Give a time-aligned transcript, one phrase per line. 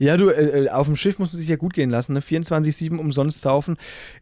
[0.00, 2.20] Ja, du, äh, auf dem Schiff muss man sich ja gut gehen lassen, ne?
[2.20, 3.76] 24-7 umsonst saufen.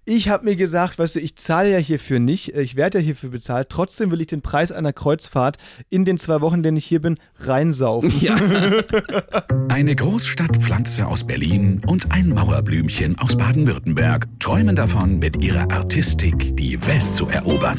[0.04, 3.04] Ich habe mir gesagt, weißt du, ich zahle ja hierfür nicht, äh, ich werde ja
[3.04, 5.56] hierfür bezahlt, trotzdem will ich den Preis einer Kreuzfahrt
[5.88, 8.12] in den zwei Wochen, in denen ich hier bin, reinsaufen.
[8.21, 8.37] Ja.
[9.69, 16.86] Eine Großstadtpflanze aus Berlin und ein Mauerblümchen aus Baden-Württemberg träumen davon, mit ihrer Artistik die
[16.86, 17.79] Welt zu erobern.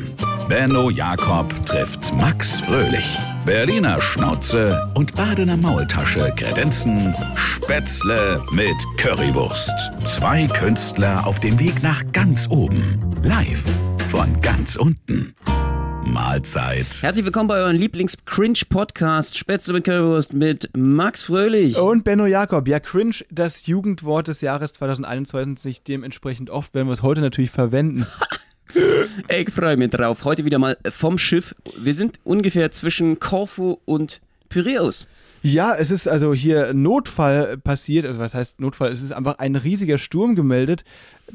[0.50, 3.18] Benno Jakob trifft Max Fröhlich.
[3.46, 9.71] Berliner Schnauze und Badener Maultasche kredenzen Spätzle mit Currywurst.
[10.04, 13.00] Zwei Künstler auf dem Weg nach ganz oben.
[13.24, 13.64] Live
[14.10, 15.33] von ganz unten.
[16.06, 16.88] Mahlzeit.
[17.02, 21.78] Herzlich willkommen bei eurem Lieblings-Cringe-Podcast Spätzle mit Currywurst mit Max Fröhlich.
[21.78, 27.02] Und Benno Jakob, ja, cringe, das Jugendwort des Jahres 2021, dementsprechend oft werden wir es
[27.02, 28.05] heute natürlich verwenden.
[29.29, 30.23] Ich freue mich drauf.
[30.23, 31.55] Heute wieder mal vom Schiff.
[31.77, 35.08] Wir sind ungefähr zwischen Korfu und Piräus.
[35.45, 38.05] Ja, es ist also hier Notfall passiert.
[38.05, 38.94] Also was heißt Notfall?
[38.94, 40.86] Es ist einfach ein riesiger Sturm gemeldet,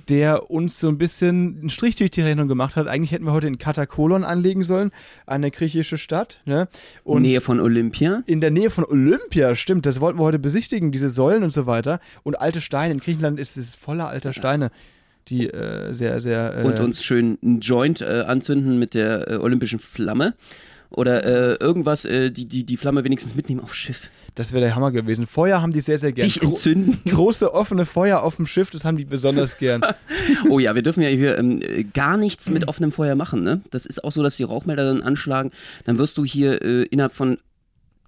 [0.09, 2.87] der uns so ein bisschen einen Strich durch die Rechnung gemacht hat.
[2.87, 4.93] Eigentlich hätten wir heute in Katakolon anlegen sollen,
[5.27, 6.41] eine griechische Stadt.
[6.47, 6.69] Ne?
[7.05, 8.23] Und Nähe von Olympia.
[8.25, 9.85] In der Nähe von Olympia, stimmt.
[9.85, 12.01] Das wollten wir heute besichtigen, diese Säulen und so weiter.
[12.23, 12.95] Und alte Steine.
[12.95, 14.71] In Griechenland ist es voller alter Steine
[15.29, 16.59] die äh, sehr, sehr.
[16.59, 20.35] Äh und uns schön einen Joint äh, anzünden mit der äh, olympischen Flamme.
[20.91, 24.09] Oder äh, irgendwas, äh, die, die, die Flamme wenigstens mitnehmen aufs Schiff.
[24.35, 25.27] Das wäre der Hammer gewesen.
[25.27, 26.27] Feuer haben die sehr, sehr gern.
[26.27, 26.99] Dich entzünden.
[27.05, 29.83] Gro große offene Feuer auf dem Schiff, das haben die besonders gern.
[30.49, 31.61] oh ja, wir dürfen ja hier ähm,
[31.93, 33.43] gar nichts mit offenem Feuer machen.
[33.43, 33.61] Ne?
[33.71, 35.51] Das ist auch so, dass die Rauchmelder dann anschlagen.
[35.85, 37.39] Dann wirst du hier innerhalb von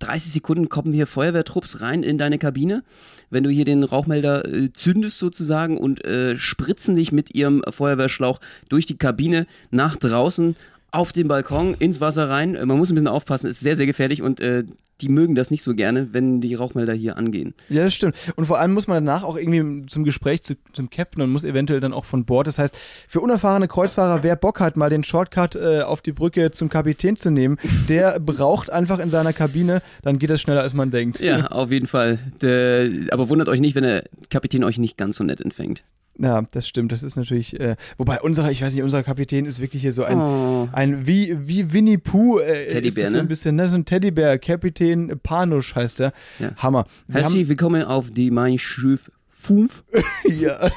[0.00, 2.82] 30 Sekunden kommen hier Feuerwehrtrupps rein in deine Kabine.
[3.30, 8.40] Wenn du hier den Rauchmelder äh, zündest sozusagen und äh, spritzen dich mit ihrem Feuerwehrschlauch
[8.68, 10.56] durch die Kabine nach draußen
[10.90, 12.52] auf den Balkon ins Wasser rein.
[12.52, 14.64] Man muss ein bisschen aufpassen, ist sehr, sehr gefährlich und äh,
[15.00, 17.54] die mögen das nicht so gerne, wenn die Rauchmelder hier angehen.
[17.68, 18.14] Ja, das stimmt.
[18.36, 21.44] Und vor allem muss man danach auch irgendwie zum Gespräch zu, zum Captain und muss
[21.44, 22.46] eventuell dann auch von Bord.
[22.46, 22.74] Das heißt,
[23.08, 27.16] für unerfahrene Kreuzfahrer, wer Bock hat, mal den Shortcut äh, auf die Brücke zum Kapitän
[27.16, 31.20] zu nehmen, der braucht einfach in seiner Kabine, dann geht das schneller, als man denkt.
[31.20, 32.18] Ja, auf jeden Fall.
[32.42, 35.82] Der, aber wundert euch nicht, wenn der Kapitän euch nicht ganz so nett empfängt.
[36.22, 36.92] Ja, das stimmt.
[36.92, 37.58] Das ist natürlich.
[37.58, 40.68] Äh, wobei unserer, ich weiß nicht, unser Kapitän ist wirklich hier so ein, oh.
[40.72, 42.38] ein wie, wie Winnie Pooh.
[42.40, 43.28] Äh, Teddybär, ist so ein ne?
[43.28, 43.68] bisschen, ne?
[43.68, 44.38] So ein Teddybär.
[44.38, 46.12] Kapitän Panusch heißt er.
[46.38, 46.54] Ja.
[46.56, 46.86] Hammer.
[47.08, 49.82] Wir Herzlich willkommen auf die Mein Schiff 5.
[50.24, 50.70] ja,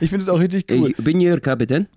[0.00, 0.90] ich finde es auch richtig cool.
[0.90, 1.88] Ich bin hier Kapitän.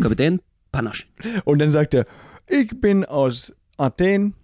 [0.00, 0.40] Kapitän
[0.70, 1.08] Panusch.
[1.44, 2.06] Und dann sagt er:
[2.46, 4.34] Ich bin aus Athen.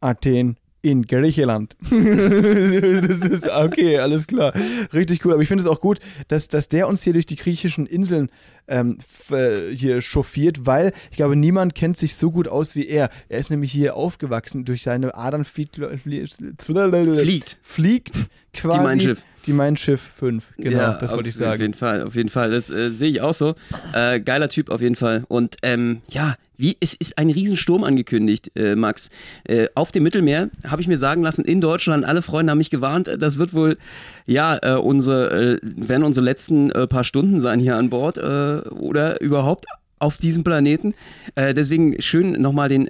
[0.00, 1.76] Athen in Griechenland.
[1.90, 4.52] das ist, okay, alles klar.
[4.92, 5.32] Richtig cool.
[5.32, 8.28] Aber ich finde es auch gut, dass, dass der uns hier durch die griechischen Inseln
[8.68, 8.98] ähm,
[9.30, 13.08] äh, hier chauffiert, weil ich glaube, niemand kennt sich so gut aus wie er.
[13.30, 14.66] Er ist nämlich hier aufgewachsen.
[14.66, 18.78] Durch seine Adern fliegt, fliegt, fliegt quasi.
[18.78, 19.24] Die Mein Schiff.
[19.46, 21.54] Die Mein Schiff 5, genau, ja, das wollte ich sagen.
[21.54, 23.54] Auf jeden Fall, auf jeden Fall, das äh, sehe ich auch so.
[23.92, 25.24] Äh, geiler Typ auf jeden Fall.
[25.28, 29.10] Und ähm, ja, wie, es ist ein Riesensturm angekündigt, äh, Max.
[29.44, 32.70] Äh, auf dem Mittelmeer habe ich mir sagen lassen, in Deutschland, alle Freunde haben mich
[32.70, 33.76] gewarnt, äh, das wird wohl,
[34.26, 39.66] ja, äh, unsere, werden unsere letzten paar Stunden sein hier an Bord oder überhaupt
[39.98, 40.94] auf diesem Planeten.
[41.36, 42.88] deswegen schön nochmal den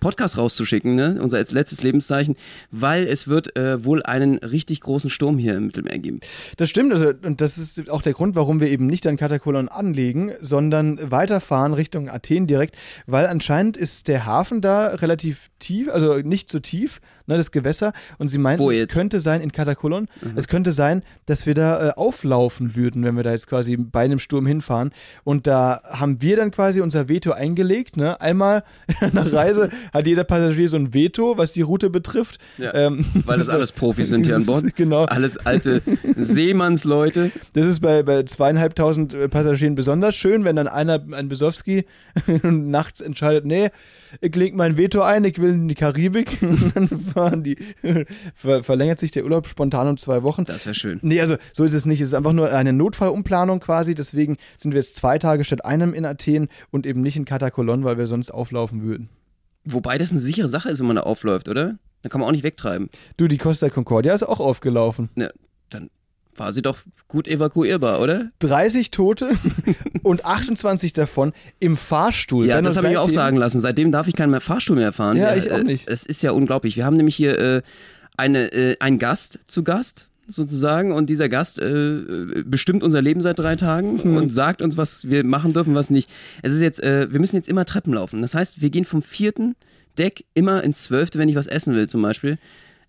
[0.00, 1.18] Podcast rauszuschicken, ne?
[1.20, 2.36] unser letztes Lebenszeichen,
[2.70, 6.20] weil es wird äh, wohl einen richtig großen Sturm hier im Mittelmeer geben.
[6.56, 9.68] Das stimmt, also, und das ist auch der Grund, warum wir eben nicht an Katakolon
[9.68, 16.16] anlegen, sondern weiterfahren Richtung Athen direkt, weil anscheinend ist der Hafen da relativ tief, also
[16.18, 17.00] nicht so tief,
[17.30, 20.32] ne, das Gewässer, und sie meinten, es könnte sein in Katakolon, mhm.
[20.36, 24.04] es könnte sein, dass wir da äh, auflaufen würden, wenn wir da jetzt quasi bei
[24.04, 24.90] einem Sturm hinfahren.
[25.24, 28.20] Und da haben wir dann quasi unser Veto eingelegt, ne?
[28.20, 28.64] einmal
[29.12, 32.38] nach Reise hat jeder Passagier so ein Veto, was die Route betrifft.
[32.58, 34.76] Ja, ähm, weil das alles Profis sind hier an Bord.
[34.76, 35.04] Genau.
[35.04, 35.82] Alles alte
[36.16, 37.30] Seemannsleute.
[37.52, 41.84] Das ist bei, bei zweieinhalbtausend äh, Passagieren besonders schön, wenn dann einer, ein Besowski,
[42.42, 43.70] nachts entscheidet, nee,
[44.20, 46.38] ich lege mein Veto ein, ich will in die Karibik.
[46.74, 47.56] dann fahren die,
[48.34, 50.44] ver verlängert sich der Urlaub spontan um zwei Wochen.
[50.44, 50.98] Das wäre schön.
[51.02, 52.00] Nee, also so ist es nicht.
[52.00, 53.94] Es ist einfach nur eine Notfallumplanung quasi.
[53.94, 57.84] Deswegen sind wir jetzt zwei Tage statt einem in Athen und eben nicht in Katakolon,
[57.84, 59.08] weil wir sonst auflaufen würden.
[59.72, 61.78] Wobei das eine sichere Sache ist, wenn man da aufläuft, oder?
[62.02, 62.88] Da kann man auch nicht wegtreiben.
[63.16, 65.10] Du, die Costa Concordia ist auch aufgelaufen.
[65.16, 65.28] Ja,
[65.68, 65.90] dann
[66.34, 66.78] war sie doch
[67.08, 68.30] gut evakuierbar, oder?
[68.38, 69.32] 30 Tote
[70.02, 72.46] und 28 davon im Fahrstuhl.
[72.46, 73.60] Ja, das habe ich mir auch sagen lassen.
[73.60, 75.16] Seitdem darf ich keinen mehr Fahrstuhl mehr fahren.
[75.16, 75.88] Ja, ich auch nicht.
[75.88, 76.76] Es ist ja unglaublich.
[76.76, 77.62] Wir haben nämlich hier äh,
[78.16, 83.38] eine, äh, einen Gast zu Gast sozusagen und dieser Gast äh, bestimmt unser Leben seit
[83.38, 84.16] drei Tagen hm.
[84.16, 86.10] und sagt uns, was wir machen dürfen, was nicht.
[86.42, 88.22] Es ist jetzt, äh, wir müssen jetzt immer Treppen laufen.
[88.22, 89.56] Das heißt, wir gehen vom vierten
[89.98, 92.38] Deck immer ins zwölfte, wenn ich was essen will zum Beispiel.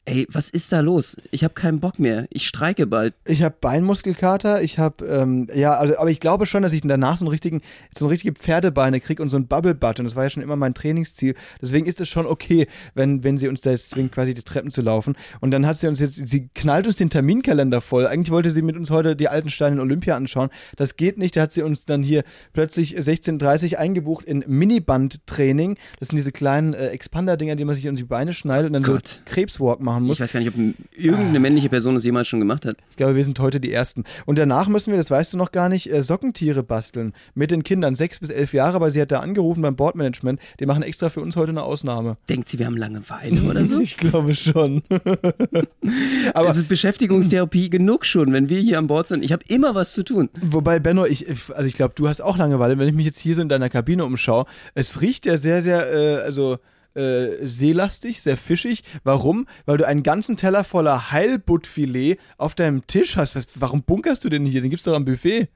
[0.06, 1.16] Ey, was ist da los?
[1.30, 2.26] Ich habe keinen Bock mehr.
[2.32, 3.14] Ich streike bald.
[3.24, 7.18] Ich habe Beinmuskelkater, ich habe, ähm, ja, also, aber ich glaube schon, dass ich danach
[7.18, 7.62] so einen richtigen,
[7.96, 10.00] so eine richtige Pferdebeine kriege und so ein Bubble Butt.
[10.00, 11.36] Und das war ja schon immer mein Trainingsziel.
[11.62, 12.66] Deswegen ist es schon okay,
[12.96, 15.16] wenn, wenn sie uns da jetzt zwingt, quasi die Treppen zu laufen.
[15.40, 18.08] Und dann hat sie uns jetzt, sie knallt uns den Terminkalender voll.
[18.08, 20.50] Eigentlich wollte sie mit uns heute die alten Steine in Olympia anschauen.
[20.78, 21.36] Das geht nicht.
[21.36, 22.24] Da hat sie uns dann hier
[22.54, 25.78] plötzlich 16.30 eingebucht in Miniband-Training.
[26.00, 28.84] Das sind diese kleinen äh, Expander-Dinger, die man sich um die Beine schneidet und dann
[28.84, 29.08] Gott.
[29.08, 30.18] so Krebswalk machen muss.
[30.18, 32.76] Ich weiß gar nicht, ob irgendeine männliche Person das jemals schon gemacht hat.
[32.90, 34.04] Ich glaube, wir sind heute die Ersten.
[34.26, 37.64] Und danach müssen wir, das weißt du noch gar nicht, äh, Sockentiere basteln mit den
[37.64, 40.40] Kindern, sechs bis elf Jahre, aber sie hat da angerufen beim Boardmanagement.
[40.60, 42.18] Die machen extra für uns heute eine Ausnahme.
[42.30, 43.80] Denkt sie, wir haben Langeweile oder so?
[43.92, 44.84] Ich glaube schon.
[46.34, 49.24] aber Es ist Beschäftigungstherapie genug schon, wenn wir hier an Bord sind.
[49.24, 50.30] Ich habe immer was zu tun.
[50.40, 52.78] wobei, Benno, ich, also ich glaube, du hast auch Langeweile.
[52.78, 54.46] Wenn ich mich jetzt hier so in deiner Kabine umschaue,
[54.76, 56.60] es riecht ja sehr, sehr, äh, also
[56.96, 58.84] äh, seelastig, sehr fischig.
[59.04, 59.48] Warum?
[59.66, 63.36] Weil du einen ganzen Teller voller Heilbuttfilet auf deinem Tisch hast.
[63.36, 64.62] Was, warum bunkerst du denn hier?
[64.62, 65.48] Den gibt's doch am Buffet.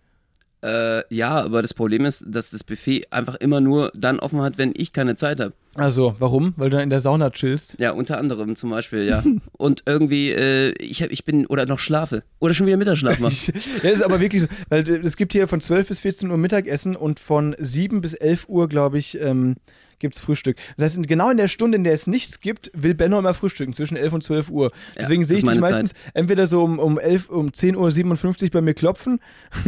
[0.65, 4.57] Äh, ja, aber das Problem ist, dass das Buffet einfach immer nur dann offen hat,
[4.57, 5.53] wenn ich keine Zeit habe.
[5.75, 6.53] Also, warum?
[6.57, 7.75] Weil du dann in der Sauna chillst.
[7.77, 9.23] Ja, unter anderem zum Beispiel, ja.
[9.51, 12.23] Und irgendwie, äh, ich, hab, ich bin, oder noch schlafe.
[12.39, 13.35] Oder schon wieder Mittagsschlaf mache.
[13.83, 16.37] Das ist aber wirklich so, weil äh, es gibt hier von 12 bis 14 Uhr
[16.37, 19.57] Mittagessen und von 7 bis 11 Uhr, glaube ich, ähm,
[19.99, 20.57] gibt es Frühstück.
[20.77, 23.73] Das heißt, genau in der Stunde, in der es nichts gibt, will Benno immer frühstücken,
[23.73, 24.71] zwischen 11 und 12 Uhr.
[24.97, 28.51] Deswegen das sehe ich dich meistens entweder so um, um, 11, um 10 Uhr 57
[28.51, 29.19] bei mir klopfen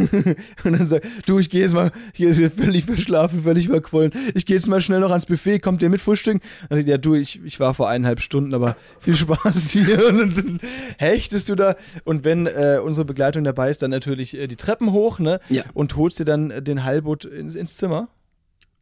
[0.64, 4.12] und dann sag du, ich gehe jetzt mal, hier ist hier völlig verschlafen, völlig verquollen,
[4.34, 6.42] ich gehe jetzt mal schnell noch ans Buffet, kommt ihr mit frühstücken?
[6.70, 10.08] Dann sag ich, ja du, ich, ich war vor eineinhalb Stunden, aber viel Spaß hier.
[10.08, 10.60] Und dann
[10.98, 14.92] hechtest du da und wenn äh, unsere Begleitung dabei ist, dann natürlich äh, die Treppen
[14.92, 15.40] hoch, ne?
[15.50, 15.64] Ja.
[15.74, 18.10] Und holst dir dann äh, den Heilbutt ins, ins Zimmer.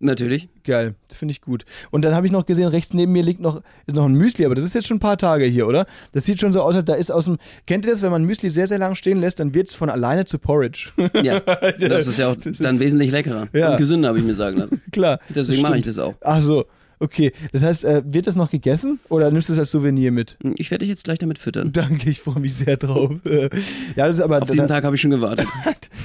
[0.06, 0.48] Natürlich.
[0.64, 1.66] Geil, finde ich gut.
[1.92, 4.46] Und dann habe ich noch gesehen, rechts neben mir liegt noch, ist noch ein Müsli,
[4.46, 5.86] aber das ist jetzt schon ein paar Tage hier, oder?
[6.14, 7.38] Das sieht schon so aus, als da ist aus dem.
[7.66, 9.90] Kennt ihr das, wenn man Müsli sehr, sehr lang stehen lässt, dann wird es von
[9.90, 10.90] alleine zu Porridge.
[11.24, 11.40] Ja,
[11.80, 13.72] das ist ja auch dann wesentlich leckerer Ja.
[13.72, 14.82] und gesünder, habe ich mir sagen lassen.
[14.92, 15.20] Klar.
[15.30, 16.14] Deswegen mache ich das auch.
[16.22, 16.66] Ach so,
[17.00, 17.32] okay.
[17.52, 20.38] Das heißt, äh, wird das noch gegessen oder nimmst du es als Souvenir mit?
[20.58, 21.72] Ich werde dich jetzt gleich damit füttern.
[21.72, 23.12] Danke, ich freue mich sehr drauf.
[23.26, 23.50] Äh,
[23.96, 24.42] ja, das ist aber.
[24.42, 25.48] Auf diesen Tag habe ich schon gewartet.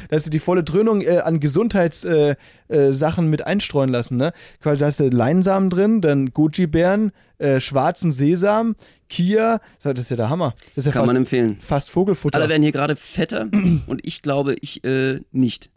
[0.08, 2.36] Da hast du die volle Dröhnung äh, an Gesundheitssachen
[2.68, 4.32] äh, äh, mit einstreuen lassen, ne?
[4.60, 8.74] Quasi, Da hast du Leinsamen drin, dann Goji-Beeren, äh, schwarzen Sesam,
[9.08, 10.54] Kia, das ist ja der Hammer.
[10.74, 11.58] Das ist ja Kann fast, man empfehlen.
[11.60, 12.38] fast Vogelfutter.
[12.38, 13.46] Alle werden hier gerade fetter
[13.86, 14.82] und ich glaube, ich
[15.30, 15.70] nicht.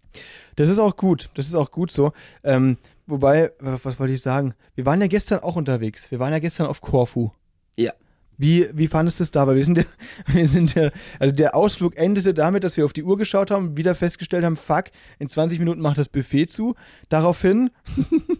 [0.55, 2.13] Das ist auch gut, das ist auch gut so.
[2.43, 4.53] Ähm, wobei, was, wollte ich sagen?
[4.75, 6.09] Wir waren ja gestern auch unterwegs.
[6.11, 7.31] Wir waren ja gestern auf Korfu.
[7.77, 7.93] Ja.
[8.37, 9.45] Wie, wie fandest du es da?
[9.47, 9.83] Weil wir sind ja,
[10.27, 13.77] wir sind ja, also der Ausflug endete damit, dass wir auf die Uhr geschaut haben,
[13.77, 14.85] wieder festgestellt haben, fuck,
[15.19, 16.75] in 20 Minuten macht das Buffet zu.
[17.09, 17.69] Daraufhin,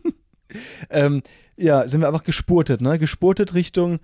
[0.90, 1.22] ähm,
[1.56, 2.98] ja, sind wir einfach gespurtet, ne?
[2.98, 4.00] Gespurtet Richtung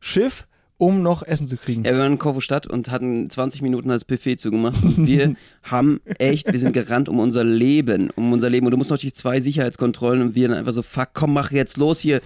[0.00, 0.46] Schiff,
[0.84, 1.82] um noch Essen zu kriegen.
[1.82, 4.82] Ja, wir waren in Korfu Stadt und hatten 20 Minuten als Buffet zugemacht.
[4.82, 8.66] Und wir haben echt, wir sind gerannt um unser Leben, um unser Leben.
[8.66, 11.78] Und du musst natürlich zwei Sicherheitskontrollen und wir dann einfach so, fuck, komm, mach jetzt
[11.78, 12.20] los hier.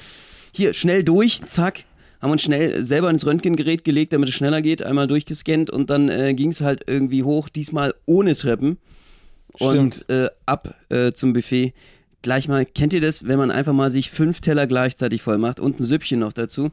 [0.50, 1.84] Hier, schnell durch, zack.
[2.20, 6.08] Haben uns schnell selber ins Röntgengerät gelegt, damit es schneller geht, einmal durchgescannt und dann
[6.08, 8.78] äh, ging es halt irgendwie hoch, diesmal ohne Treppen.
[9.54, 10.04] Stimmt.
[10.08, 11.74] Und äh, ab äh, zum Buffet.
[12.22, 15.60] Gleich mal, kennt ihr das, wenn man einfach mal sich fünf Teller gleichzeitig voll macht
[15.60, 16.70] und ein Süppchen noch dazu,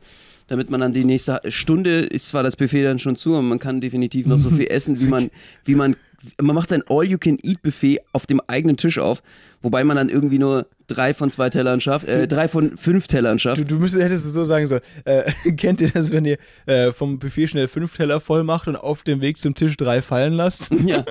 [0.47, 3.59] damit man dann die nächste Stunde ist zwar das Buffet dann schon zu, aber man
[3.59, 5.30] kann definitiv noch so viel essen, wie man,
[5.63, 5.95] wie man,
[6.42, 9.21] man macht sein All-You-Can-Eat-Buffet auf dem eigenen Tisch auf,
[9.61, 13.39] wobei man dann irgendwie nur drei von zwei Tellern schafft, äh, drei von fünf Tellern
[13.39, 13.61] schafft.
[13.61, 14.81] Du, du müsstest, hättest es so sagen sollen.
[15.06, 18.75] Äh, kennt ihr das, wenn ihr äh, vom Buffet schnell fünf Teller voll macht und
[18.75, 20.69] auf dem Weg zum Tisch drei fallen lasst?
[20.85, 21.04] Ja.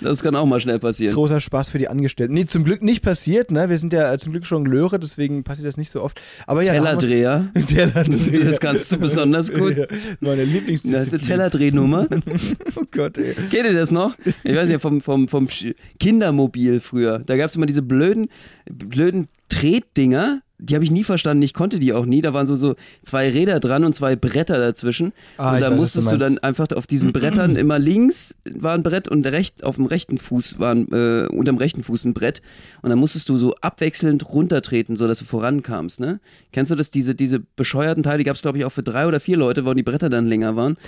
[0.00, 1.14] Das kann auch mal schnell passieren.
[1.14, 2.34] Großer Spaß für die Angestellten.
[2.34, 3.68] Nee, zum Glück nicht passiert, ne?
[3.68, 6.20] Wir sind ja äh, zum Glück Jongleure, deswegen passiert das nicht so oft.
[6.46, 7.48] Aber ja, Tellerdreher.
[7.68, 8.44] Tellerdreher.
[8.44, 9.76] Das kannst du besonders gut.
[9.76, 11.20] Ja, meine Das ist eine Lieblingsdisziplin.
[11.22, 12.08] Tellerdrehnummer.
[12.76, 13.34] Oh Gott, ey.
[13.50, 14.16] Kennt ihr das noch?
[14.44, 15.48] Ich weiß nicht, vom, vom, vom
[15.98, 17.20] Kindermobil früher.
[17.20, 18.28] Da gab es immer diese blöden,
[18.70, 20.40] blöden Tretdinger.
[20.58, 21.42] Die habe ich nie verstanden.
[21.42, 22.22] Ich konnte die auch nie.
[22.22, 25.12] Da waren so, so zwei Räder dran und zwei Bretter dazwischen.
[25.36, 28.72] Ah, und da weiß, musstest du du dann einfach auf diesen Brettern immer links war
[28.72, 32.14] ein Brett und recht, auf dem rechten Fuß war ein, äh, unterm rechten Fuß ein
[32.14, 32.40] Brett.
[32.80, 36.00] Und dann musstest du so abwechselnd runtertreten, sodass du vorankamst.
[36.00, 36.20] Ne?
[36.52, 36.90] Kennst du das?
[36.90, 39.66] Diese, diese bescheuerten Teile, die gab es, glaube ich, auch für drei oder vier Leute,
[39.66, 40.78] wo die Bretter dann länger waren.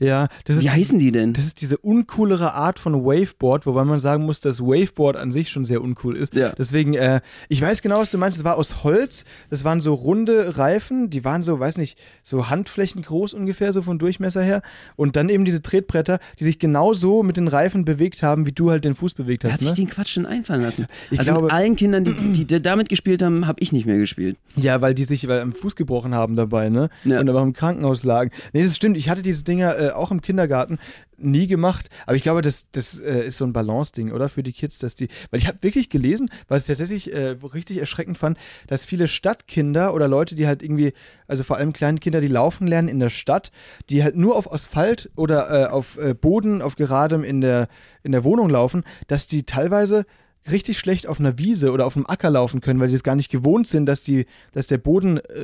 [0.00, 1.32] Ja, das ist Wie heißen die denn?
[1.32, 5.50] Das ist diese uncoolere Art von Waveboard, wobei man sagen muss, dass Waveboard an sich
[5.50, 6.34] schon sehr uncool ist.
[6.34, 6.52] Ja.
[6.56, 8.38] Deswegen, äh, ich weiß genau, was du meinst.
[8.38, 9.24] Es war aus Holz.
[9.50, 11.10] Das waren so runde Reifen.
[11.10, 14.62] Die waren so, weiß nicht, so Handflächen groß ungefähr, so vom Durchmesser her.
[14.96, 18.70] Und dann eben diese Tretbretter, die sich genauso mit den Reifen bewegt haben, wie du
[18.70, 19.60] halt den Fuß bewegt Wer hast.
[19.60, 19.86] hat sich Ne?
[19.86, 20.86] den Quatsch denn einfallen lassen?
[21.10, 23.86] Ich also glaube- mit allen Kindern, die, die, die damit gespielt haben, habe ich nicht
[23.86, 24.36] mehr gespielt.
[24.56, 26.88] Ja, weil die sich weil am Fuß gebrochen haben dabei, ne?
[27.04, 27.20] Ja.
[27.20, 28.30] Und aber im Krankenhaus lagen.
[28.52, 28.96] Nee, das stimmt.
[28.96, 30.78] Ich hatte diese Dinger äh, auch im Kindergarten
[31.16, 31.88] nie gemacht.
[32.06, 34.28] Aber ich glaube, das, das äh, ist so ein Balance-Ding, oder?
[34.28, 35.08] Für die Kids, dass die.
[35.30, 39.94] Weil ich habe wirklich gelesen, was ich tatsächlich äh, richtig erschreckend fand, dass viele Stadtkinder
[39.94, 40.92] oder Leute, die halt irgendwie,
[41.26, 43.50] also vor allem kleine Kinder, die laufen lernen in der Stadt,
[43.90, 47.68] die halt nur auf Asphalt oder äh, auf äh, Boden, auf geradem in der,
[48.02, 50.06] in der Wohnung laufen, dass die teilweise
[50.50, 53.16] richtig schlecht auf einer Wiese oder auf einem Acker laufen können, weil die es gar
[53.16, 55.42] nicht gewohnt sind, dass, die, dass der Boden äh,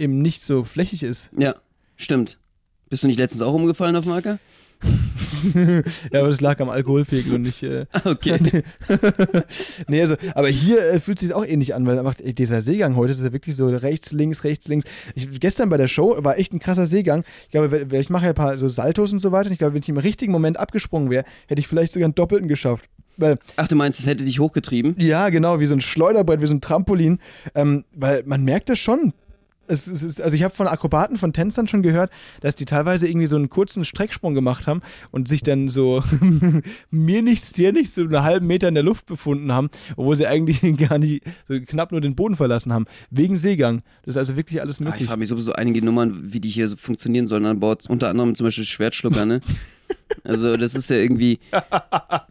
[0.00, 1.30] eben nicht so flächig ist.
[1.36, 1.56] Ja,
[1.96, 2.38] stimmt.
[2.88, 4.38] Bist du nicht letztens auch umgefallen auf Marker?
[6.12, 7.62] Ja, aber das lag am Alkoholpegel und nicht.
[7.62, 8.38] Äh, Okay.
[9.88, 12.96] nee, also, aber hier äh, fühlt sich auch ähnlich an, weil einfach ey, dieser Seegang
[12.96, 14.86] heute ist ja wirklich so rechts, links, rechts, links.
[15.14, 17.24] Ich, gestern bei der Show war echt ein krasser Seegang.
[17.44, 19.46] Ich glaube, ich mache ja ein paar so Saltos und so weiter.
[19.46, 22.14] Und ich glaube, wenn ich im richtigen Moment abgesprungen wäre, hätte ich vielleicht sogar einen
[22.14, 22.86] Doppelten geschafft.
[23.16, 24.94] Weil Ach, du meinst, es hätte dich hochgetrieben?
[24.98, 27.18] Ja, genau, wie so ein Schleuderbrett, wie so ein Trampolin.
[27.54, 29.12] Ähm, weil man merkt das schon.
[29.68, 32.10] Es, es ist, also ich habe von Akrobaten, von Tänzern schon gehört,
[32.40, 36.02] dass die teilweise irgendwie so einen kurzen Strecksprung gemacht haben und sich dann so
[36.90, 40.26] mir nichts, dir nichts, so einen halben Meter in der Luft befunden haben, obwohl sie
[40.26, 42.86] eigentlich gar nicht so knapp nur den Boden verlassen haben.
[43.10, 43.82] Wegen Seegang.
[44.04, 45.06] Das ist also wirklich alles Ah, ich möglich.
[45.08, 47.84] frage mich sowieso einige Nummern, wie die hier so funktionieren sollen an Bord.
[47.88, 49.40] Unter anderem zum Beispiel Schwertschlucker, ne?
[50.24, 51.38] Also das ist ja irgendwie.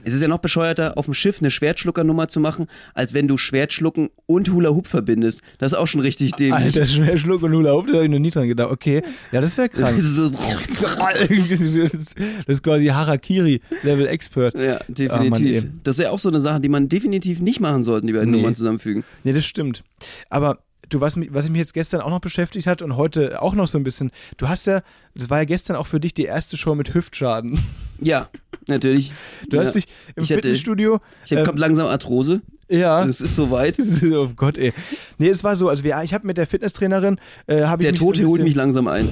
[0.03, 3.37] Es ist ja noch bescheuerter, auf dem Schiff eine Schwertschlucker-Nummer zu machen, als wenn du
[3.37, 5.41] Schwertschlucken und Hula Hoop verbindest.
[5.57, 6.53] Das ist auch schon richtig dämlich.
[6.53, 8.71] Alter, schwer Schluck und Hula Hoop, da habe ich noch nie dran gedacht.
[8.71, 9.01] Okay,
[9.33, 9.97] ja, das wäre Das krank.
[9.97, 10.29] ist so,
[11.09, 12.15] das
[12.47, 14.55] ist quasi Harakiri, Level Expert.
[14.55, 15.63] ja, Ah, Mann, definitiv.
[15.65, 15.71] ey.
[15.83, 18.37] das wäre auch so eine Sache, die man definitiv nicht machen sollte, die beiden Nee.
[18.37, 19.03] Nummern zusammenfügen.
[19.25, 19.83] Nee, das stimmt.
[20.29, 20.59] Aber
[20.89, 23.67] du, was mich, was mich jetzt gestern auch noch beschäftigt hat und heute auch noch
[23.67, 24.82] so ein bisschen, du hast ja,
[25.15, 27.60] das war ja gestern auch für dich die erste Show mit Hüftschaden.
[28.00, 28.29] Ja,
[28.67, 29.13] natürlich.
[29.50, 29.63] Du ja.
[29.63, 31.00] hast dich im Ich Fitnessstudio.
[31.25, 32.41] Ich habe ähm, langsam Arthrose.
[32.70, 33.06] ja.
[33.06, 33.79] Das ist soweit.
[34.13, 34.74] oh Gott, ey.
[35.17, 37.98] Nee, es war so, also wir, ich habe mit der Fitnesstrainerin, äh, habe ich Der
[37.98, 39.10] Tote so holt mich langsam ein.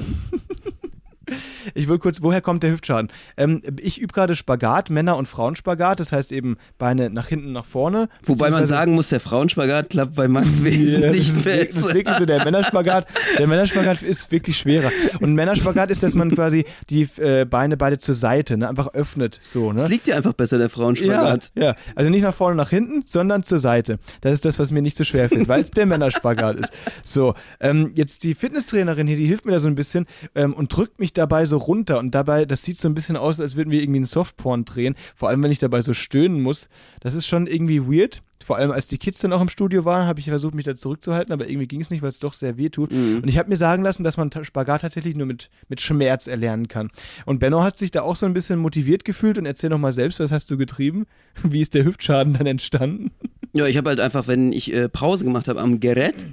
[1.73, 3.11] Ich will kurz, woher kommt der Hüftschaden?
[3.37, 7.65] Ähm, ich übe gerade Spagat, Männer- und Frauenspagat, das heißt eben Beine nach hinten, nach
[7.65, 8.09] vorne.
[8.25, 11.75] Wobei man sagen muss, der Frauenspagat klappt bei Max Ja, wesentlich das, ist, wirklich- das
[11.75, 11.93] ist besser.
[11.93, 14.91] wirklich so, der Männerspagat, der Männerspagat ist wirklich schwerer.
[15.19, 19.39] Und Männerspagat ist, dass man quasi die äh, Beine beide zur Seite, ne, einfach öffnet,
[19.43, 19.79] so, ne?
[19.81, 21.51] Es liegt dir einfach besser, der Ja, Frauenspagat.
[21.55, 23.99] ja, also nicht nach vorne, nach hinten, sondern zur Seite.
[24.21, 26.69] Das ist das, was mir nicht so schwer fällt, weil es der Männerspagat ist.
[27.03, 30.05] So, ähm, jetzt die Fitnesstrainerin hier, die hilft mir da so ein bisschen
[30.35, 33.39] ähm, und drückt mich dabei so runter und dabei, das sieht so ein bisschen aus,
[33.39, 36.69] als würden wir irgendwie einen Softporn drehen, vor allem wenn ich dabei so stöhnen muss.
[36.99, 38.21] Das ist schon irgendwie weird.
[38.43, 40.75] Vor allem als die Kids dann auch im Studio waren, habe ich versucht, mich da
[40.75, 42.91] zurückzuhalten, aber irgendwie ging es nicht, weil es doch sehr weh tut.
[42.91, 43.21] Mhm.
[43.23, 46.67] Und ich habe mir sagen lassen, dass man Spagat tatsächlich nur mit, mit Schmerz erlernen
[46.67, 46.91] kann.
[47.25, 49.93] Und Benno hat sich da auch so ein bisschen motiviert gefühlt und erzähl noch mal
[49.93, 51.07] selbst, was hast du getrieben?
[51.43, 53.09] Wie ist der Hüftschaden dann entstanden?
[53.53, 56.25] Ja, ich habe halt einfach, wenn ich äh, Pause gemacht habe am Gerät,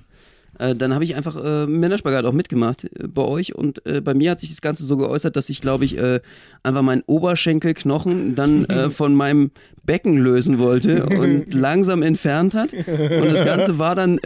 [0.62, 4.14] äh, dann habe ich einfach äh, Männerspagat auch mitgemacht äh, bei euch und äh, bei
[4.14, 6.21] mir hat sich das Ganze so geäußert, dass ich, glaube ich, äh,
[6.62, 9.50] einfach meinen Oberschenkelknochen dann äh, von meinem
[9.85, 12.73] Becken lösen wollte und langsam entfernt hat.
[12.73, 14.21] Und das Ganze war dann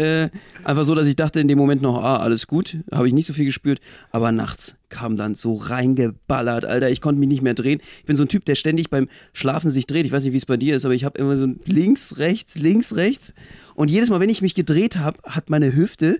[0.64, 3.25] einfach so, dass ich dachte in dem Moment noch, ah, alles gut, habe ich nicht
[3.25, 7.55] so viel gespürt, aber nachts kam dann so reingeballert, Alter, ich konnte mich nicht mehr
[7.55, 7.81] drehen.
[8.00, 10.07] Ich bin so ein Typ, der ständig beim Schlafen sich dreht.
[10.07, 12.57] Ich weiß nicht, wie es bei dir ist, aber ich habe immer so links, rechts,
[12.57, 13.35] links, rechts.
[13.76, 16.18] Und jedes Mal, wenn ich mich gedreht habe, hat meine Hüfte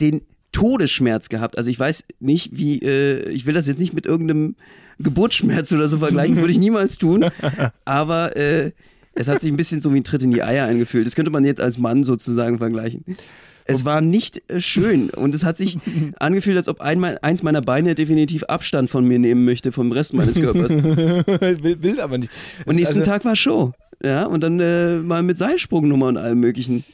[0.00, 1.56] den Todesschmerz gehabt.
[1.56, 4.56] Also ich weiß nicht, wie, äh, ich will das jetzt nicht mit irgendeinem
[4.98, 7.30] Geburtsschmerz oder so vergleichen, würde ich niemals tun.
[7.84, 8.72] Aber äh,
[9.14, 11.06] es hat sich ein bisschen so wie ein Tritt in die Eier eingefühlt.
[11.06, 13.04] Das könnte man jetzt als Mann sozusagen vergleichen.
[13.70, 15.76] Es war nicht äh, schön und es hat sich
[16.18, 20.14] angefühlt, als ob ein, eins meiner Beine definitiv Abstand von mir nehmen möchte vom Rest
[20.14, 20.72] meines Körpers.
[20.72, 20.84] Und
[21.62, 22.32] will, will aber nicht.
[22.66, 23.72] Das- nächsten also, Tag war Show.
[24.02, 26.84] Ja, und dann äh, mal mit Seilsprungnummer und allem möglichen.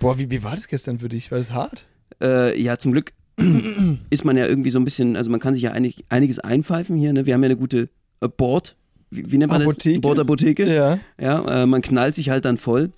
[0.00, 1.30] Boah, wie, wie war das gestern für dich?
[1.30, 1.86] War das hart?
[2.22, 3.12] Äh, ja, zum Glück
[4.10, 6.96] ist man ja irgendwie so ein bisschen, also man kann sich ja einig, einiges einpfeifen
[6.96, 7.12] hier.
[7.12, 7.26] Ne?
[7.26, 7.88] Wir haben ja eine gute
[8.20, 8.76] äh, Board,
[9.10, 9.94] wie, wie nennt man Apotheke?
[9.94, 10.02] das?
[10.02, 10.74] Bordapotheke.
[10.74, 10.98] Ja.
[11.20, 12.90] Ja, äh, man knallt sich halt dann voll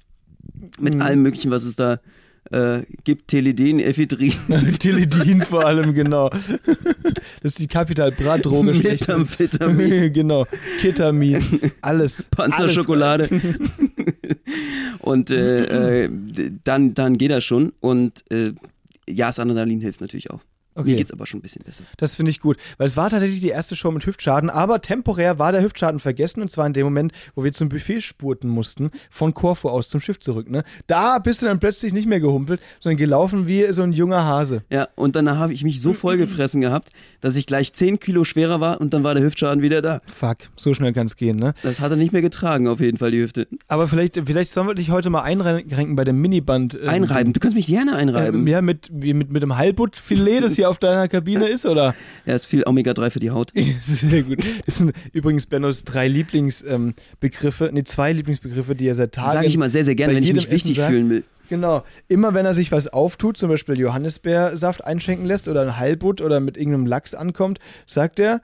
[0.78, 1.02] mit Mhm.
[1.02, 2.00] allem möglichen, was es da
[2.50, 3.28] äh, gibt.
[3.28, 4.32] Teledin, Ephedrin,
[4.78, 6.30] Teledin vor allem, genau.
[7.42, 8.73] Das ist die Kapital Bra Droge.
[8.75, 10.47] Methamphetamin, genau.
[10.80, 11.44] Ketamin.
[11.80, 12.25] Alles.
[12.30, 13.28] Panzerschokolade.
[15.00, 16.11] und äh, äh,
[16.64, 17.73] dann, dann geht das schon.
[17.80, 18.52] Und äh,
[19.09, 20.40] ja, das Adrenalin hilft natürlich auch.
[20.74, 20.90] Okay.
[20.90, 21.84] Mir geht's aber schon ein bisschen besser.
[21.96, 25.38] Das finde ich gut, weil es war tatsächlich die erste Show mit Hüftschaden, aber temporär
[25.38, 28.90] war der Hüftschaden vergessen und zwar in dem Moment, wo wir zum Buffet spurten mussten,
[29.10, 30.48] von Korfu aus zum Schiff zurück.
[30.48, 30.62] Ne?
[30.86, 34.62] Da bist du dann plötzlich nicht mehr gehumpelt, sondern gelaufen wie so ein junger Hase.
[34.70, 38.60] Ja, und dann habe ich mich so vollgefressen gehabt, dass ich gleich 10 Kilo schwerer
[38.60, 40.00] war und dann war der Hüftschaden wieder da.
[40.06, 41.54] Fuck, so schnell kann es gehen, ne?
[41.64, 43.48] Das hat er nicht mehr getragen, auf jeden Fall, die Hüfte.
[43.66, 46.78] Aber vielleicht, vielleicht sollen wir dich heute mal einrenken bei dem Miniband.
[46.80, 48.42] ähm, Einreiben, du kannst mich gerne einreiben.
[48.42, 51.94] Ähm, ja, mit, mit, mit dem Heilbuttfilet, das hier auf deiner Kabine ist, oder?
[52.26, 53.52] Ja, ist viel Omega-3 für die Haut.
[53.80, 54.38] Sehr gut.
[54.66, 59.32] Das sind übrigens Bennos drei Lieblingsbegriffe, ähm, nee, zwei Lieblingsbegriffe, die er seit Tagen.
[59.32, 60.92] Sage ich mal sehr, sehr gerne, wenn ich mich wichtig sagt.
[60.92, 61.24] fühlen will.
[61.48, 61.82] Genau.
[62.08, 66.40] Immer wenn er sich was auftut, zum Beispiel Johannisbeersaft einschenken lässt oder ein Heilbutt oder
[66.40, 68.42] mit irgendeinem Lachs ankommt, sagt er,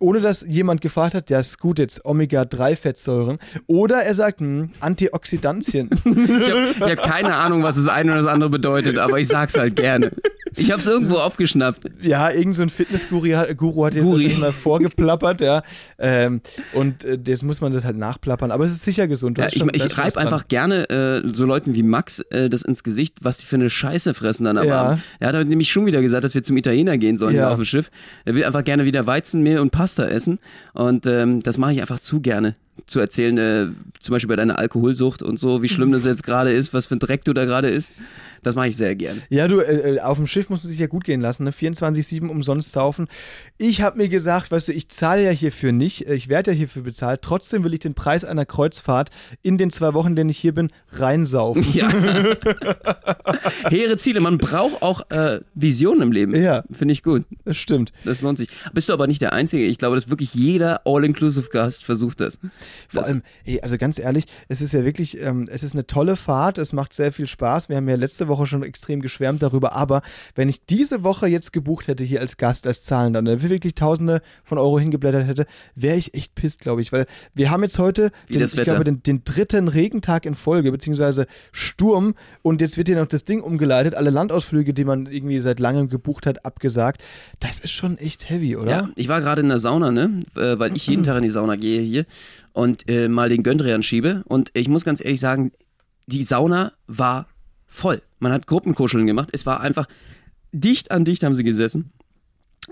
[0.00, 3.38] ohne dass jemand gefragt hat, ja, ist gut jetzt Omega-3-Fettsäuren.
[3.66, 5.90] Oder er sagt, hm, Antioxidantien.
[6.06, 9.56] Ich habe hab keine Ahnung, was das eine oder das andere bedeutet, aber ich sag's
[9.56, 10.12] halt gerne.
[10.58, 11.86] Ich habe es irgendwo aufgeschnappt.
[12.00, 14.34] ja, irgend so ein Fitnessguru hat, Guru hat jetzt Guri.
[14.40, 15.62] mal vorgeplappert, ja.
[15.98, 16.40] Ähm,
[16.72, 18.50] und äh, jetzt muss man das halt nachplappern.
[18.50, 19.36] Aber es ist sicher gesund.
[19.36, 22.82] Ja, ich schon- ich reibe einfach gerne äh, so Leuten wie Max äh, das ins
[22.82, 24.98] Gesicht, was die für eine Scheiße fressen dann am Ja.
[25.18, 27.50] Er hat nämlich schon wieder gesagt, dass wir zum Italiener gehen sollen Ja.
[27.50, 27.90] auf dem Schiff.
[28.24, 30.38] Er will einfach gerne wieder Weizenmehl und Pasta essen
[30.74, 32.56] und ähm, das mache ich einfach zu gerne.
[32.86, 33.66] Zu erzählen, äh,
[33.98, 36.96] zum Beispiel bei deiner Alkoholsucht und so, wie schlimm das jetzt gerade ist, was für
[36.96, 37.94] ein Dreck du da gerade isst.
[38.42, 39.22] Das mache ich sehr gerne.
[39.28, 41.50] Ja, du, äh, äh, auf dem Schiff muss man sich ja gut gehen lassen, ne?
[41.50, 43.08] 24-7 umsonst saufen.
[43.58, 46.56] Ich habe mir gesagt, weißt du, ich zahle ja hierfür nicht, äh, ich werde ja
[46.56, 49.10] hierfür bezahlt, trotzdem will ich den Preis einer Kreuzfahrt
[49.42, 51.66] in den zwei Wochen, in denen ich hier bin, reinsaufen.
[51.72, 51.88] Ja.
[53.68, 54.20] Hehre Ziele.
[54.20, 56.40] Man braucht auch äh, Visionen im Leben.
[56.40, 56.62] Ja.
[56.70, 57.24] Finde ich gut.
[57.44, 57.92] Das stimmt.
[58.04, 58.48] Das lohnt sich.
[58.72, 59.64] Bist du aber nicht der Einzige.
[59.64, 62.38] Ich glaube, dass wirklich jeder All-Inclusive-Gast versucht das.
[62.88, 65.86] Vor das allem, ey, also ganz ehrlich, es ist ja wirklich, ähm, es ist eine
[65.86, 67.68] tolle Fahrt, es macht sehr viel Spaß.
[67.68, 70.02] Wir haben ja letzte Woche schon extrem geschwärmt darüber, aber
[70.34, 73.74] wenn ich diese Woche jetzt gebucht hätte hier als Gast, als Zahlender, und da wirklich
[73.74, 77.78] Tausende von Euro hingeblättert hätte, wäre ich echt pisst, glaube ich, weil wir haben jetzt
[77.78, 82.88] heute, den, ich glaube, den, den dritten Regentag in Folge, beziehungsweise Sturm und jetzt wird
[82.88, 87.02] hier noch das Ding umgeleitet, alle Landausflüge, die man irgendwie seit langem gebucht hat, abgesagt.
[87.40, 88.70] Das ist schon echt heavy, oder?
[88.70, 90.20] Ja, ich war gerade in der Sauna, ne?
[90.34, 92.06] Äh, weil ich jeden Tag in die Sauna gehe hier
[92.56, 94.22] und äh, mal den Göndrian schiebe.
[94.24, 95.52] Und ich muss ganz ehrlich sagen,
[96.06, 97.26] die Sauna war
[97.66, 98.00] voll.
[98.18, 99.28] Man hat Gruppenkuscheln gemacht.
[99.32, 99.86] Es war einfach
[100.52, 101.92] dicht an dicht haben sie gesessen.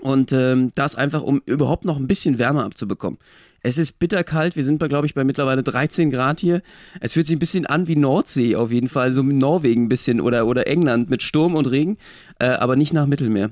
[0.01, 3.19] Und ähm, das einfach, um überhaupt noch ein bisschen Wärme abzubekommen.
[3.65, 4.55] Es ist bitterkalt.
[4.55, 6.61] Wir sind, bei, glaube ich, bei mittlerweile 13 Grad hier.
[6.99, 9.11] Es fühlt sich ein bisschen an wie Nordsee auf jeden Fall.
[9.11, 11.97] So mit Norwegen ein bisschen oder, oder England mit Sturm und Regen,
[12.37, 13.49] äh, aber nicht nach Mittelmeer.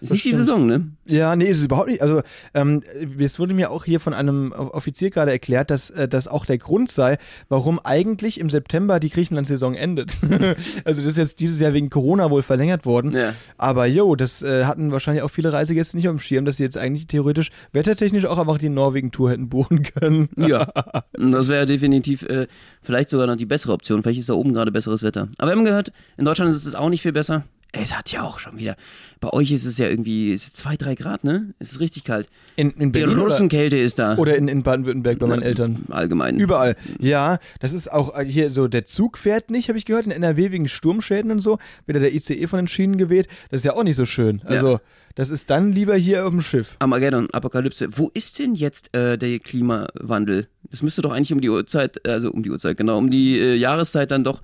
[0.00, 0.44] Ist nicht die stimmt.
[0.44, 0.90] Saison, ne?
[1.06, 2.02] Ja, nee, ist es überhaupt nicht.
[2.02, 2.20] Also,
[2.54, 2.82] ähm,
[3.18, 6.58] es wurde mir auch hier von einem Offizier gerade erklärt, dass äh, das auch der
[6.58, 7.16] Grund sei,
[7.48, 10.18] warum eigentlich im September die Griechenland-Saison endet.
[10.84, 13.16] also, das ist jetzt dieses Jahr wegen Corona wohl verlängert worden.
[13.16, 13.32] Ja.
[13.56, 16.62] Aber jo, das äh, hatten wahrscheinlich auch viele Reisegäste nicht auf dem Schirm, dass sie
[16.62, 20.28] jetzt eigentlich theoretisch wettertechnisch auch einfach die Norwegen-Tour hätten buchen können.
[20.36, 20.72] Ja,
[21.12, 22.46] das wäre definitiv äh,
[22.82, 24.02] vielleicht sogar noch die bessere Option.
[24.02, 25.28] Vielleicht ist da oben gerade besseres Wetter.
[25.38, 27.44] Aber wir haben gehört, in Deutschland ist es auch nicht viel besser.
[27.80, 28.76] Es hat ja auch schon wieder.
[29.20, 31.54] Bei euch ist es ja irgendwie es zwei, drei Grad, ne?
[31.58, 32.28] Es ist richtig kalt.
[32.56, 34.16] In, in Die Berlin oder, Russenkälte ist da.
[34.16, 35.84] oder in, in Baden-Württemberg bei meinen Eltern.
[35.90, 36.38] Allgemein.
[36.38, 36.76] Überall.
[36.98, 40.10] Ja, das ist auch äh, hier so, der Zug fährt nicht, habe ich gehört, in
[40.12, 41.58] NRW wegen Sturmschäden und so.
[41.86, 43.28] Wieder der ICE von den Schienen geweht.
[43.50, 44.42] Das ist ja auch nicht so schön.
[44.44, 44.80] Also,
[45.14, 46.76] das ist dann lieber hier auf dem Schiff.
[46.78, 47.88] Armageddon, Apokalypse.
[47.96, 50.48] Wo ist denn jetzt äh, der Klimawandel?
[50.70, 53.54] Das müsste doch eigentlich um die Uhrzeit, also um die Uhrzeit, genau, um die äh,
[53.54, 54.42] Jahreszeit dann doch,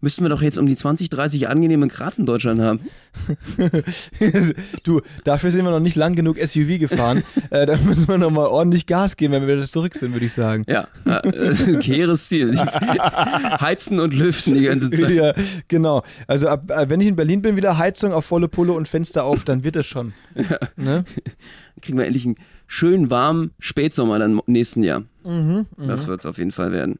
[0.00, 2.80] müssten wir doch jetzt um die 20, 30 angenehmen Grad in Deutschland haben.
[4.82, 7.22] du, dafür sind wir noch nicht lang genug SUV gefahren.
[7.50, 10.26] äh, da müssen wir noch mal ordentlich Gas geben, wenn wir wieder zurück sind, würde
[10.26, 10.64] ich sagen.
[10.68, 12.56] Ja, äh, kehres Ziel.
[12.58, 15.10] Heizen und lüften die ganze Zeit.
[15.10, 15.34] Ja,
[15.68, 16.02] genau.
[16.26, 19.24] Also ab, äh, wenn ich in Berlin bin, wieder Heizung auf volle Pulle und Fenster
[19.24, 20.12] auf, dann wird es schon.
[20.76, 21.04] Ne?
[21.82, 22.36] kriegen wir endlich einen
[22.66, 25.02] schönen warmen Spätsommer dann im nächsten Jahr.
[25.78, 26.98] das wird es auf jeden Fall werden.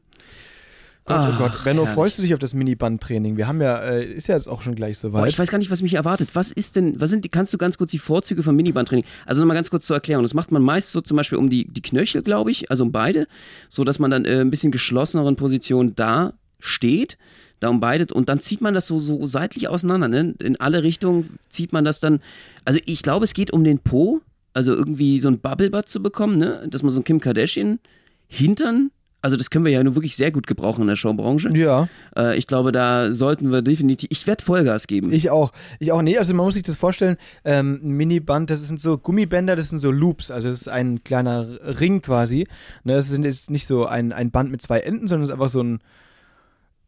[1.05, 1.63] Gott, oh Ach, Gott.
[1.63, 1.95] Benno, herrlich.
[1.95, 3.35] freust du dich auf das Miniband-Training?
[3.35, 5.29] Wir haben ja, äh, ist ja jetzt auch schon gleich Boah, soweit.
[5.29, 6.29] ich weiß gar nicht, was mich erwartet.
[6.33, 9.05] Was ist denn, was sind die, kannst du ganz kurz die Vorzüge vom Minibandtraining?
[9.25, 10.23] Also nochmal ganz kurz zur Erklärung.
[10.23, 12.91] Das macht man meist so zum Beispiel um die, die Knöchel, glaube ich, also um
[12.91, 13.27] beide,
[13.67, 17.17] so dass man dann äh, ein bisschen geschlosseneren Position da steht,
[17.59, 20.35] da um beide und dann zieht man das so, so seitlich auseinander, ne?
[20.41, 22.19] In alle Richtungen zieht man das dann.
[22.65, 24.21] Also ich glaube, es geht um den Po,
[24.53, 26.67] also irgendwie so ein Bubblebutt zu bekommen, ne?
[26.69, 27.79] Dass man so ein Kim Kardashian
[28.27, 31.49] Hintern, also das können wir ja nur wirklich sehr gut gebrauchen in der Showbranche.
[31.55, 34.09] ja, Äh, ich glaube, da sollten wir definitiv.
[34.11, 35.11] Ich werde Vollgas geben.
[35.13, 35.51] ich auch.
[35.79, 36.01] Ich auch.
[36.01, 39.69] Nee, also man muss sich das vorstellen, ähm, ein Miniband, das sind so Gummibänder, das
[39.69, 40.31] sind so Loops.
[40.31, 41.47] Also das ist ein kleiner
[41.79, 42.47] Ring quasi.
[42.83, 45.49] Ne, das jetzt nicht so ein, ein Band mit zwei Enden, sondern es ist einfach
[45.49, 45.79] so ein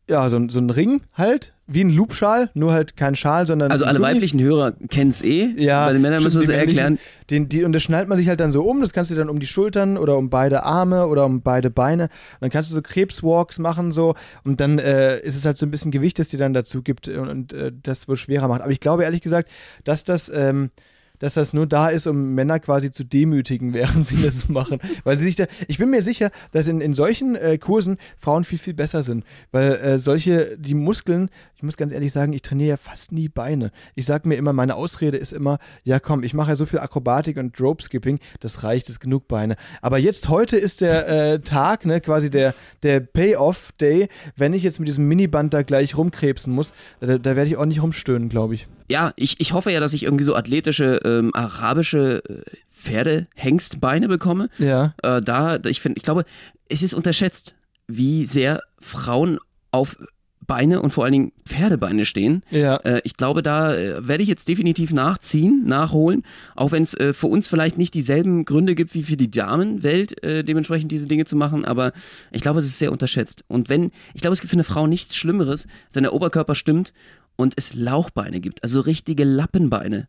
[0.10, 3.72] ja, so, ein- so ein Ring halt, wie ein Loopschal, nur halt kein Schal, sondern
[3.72, 4.12] Also alle Gummi.
[4.16, 5.54] weiblichen Hörer kennen es eh.
[5.58, 7.00] Ja, Bei den Männern müssen wir es erklären.
[7.30, 8.82] Den, die, und das schnallt man sich halt dann so um.
[8.82, 12.04] Das kannst du dann um die Schultern oder um beide Arme oder um beide Beine.
[12.04, 14.13] Und dann kannst du so Krebswalks machen so.
[14.44, 17.08] Und dann äh, ist es halt so ein bisschen Gewicht, das dir dann dazu gibt
[17.08, 18.62] und, und äh, das wohl schwerer macht.
[18.62, 19.50] Aber ich glaube ehrlich gesagt,
[19.86, 20.70] dass das ähm,
[21.19, 24.80] dass das nur da ist, um Männer quasi zu demütigen, während sie das machen.
[25.04, 28.43] Weil sie sich da, ich bin mir sicher, dass in, in solchen äh, Kursen Frauen
[28.43, 29.23] viel, viel besser sind.
[29.52, 33.30] Weil äh, solche, die Muskeln, ich muss ganz ehrlich sagen, ich trainiere ja fast nie
[33.30, 33.71] Beine.
[33.95, 36.80] Ich sage mir immer, meine Ausrede ist immer, ja komm, ich mache ja so viel
[36.80, 39.56] Akrobatik und Rope-Skipping, das reicht, das ist genug Beine.
[39.82, 44.80] Aber jetzt, heute ist der äh, Tag, ne, quasi der, der Payoff-Day, wenn ich jetzt
[44.80, 48.56] mit diesem Miniband da gleich rumkrebsen muss, da, da werde ich auch nicht rumstöhnen, glaube
[48.56, 48.67] ich.
[48.89, 52.41] Ja, ich, ich hoffe ja, dass ich irgendwie so athletische ähm, arabische äh,
[52.84, 54.50] Pferde-Hengstbeine bekomme.
[54.58, 54.93] Ja.
[55.02, 56.26] Äh, da, ich finde, ich glaube,
[56.69, 57.56] es ist unterschätzt,
[57.88, 59.39] wie sehr Frauen
[59.72, 59.98] auf
[60.46, 62.43] Beine und vor allen Dingen Pferdebeine stehen.
[62.50, 62.78] Ja.
[62.78, 66.24] Äh, ich glaube, da äh, werde ich jetzt definitiv nachziehen, nachholen,
[66.56, 70.22] auch wenn es äh, für uns vielleicht nicht dieselben Gründe gibt wie für die Damenwelt,
[70.24, 71.93] äh, dementsprechend diese Dinge zu machen, aber
[72.32, 73.43] ich glaube, es ist sehr unterschätzt.
[73.48, 76.56] Und wenn, ich glaube, es gibt für eine Frau nichts Schlimmeres, als wenn der Oberkörper
[76.56, 76.93] stimmt
[77.36, 80.08] und es Lauchbeine gibt, also richtige Lappenbeine.